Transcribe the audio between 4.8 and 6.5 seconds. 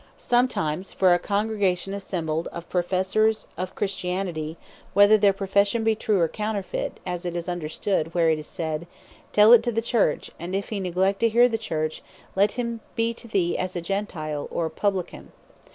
whether their profession be true, or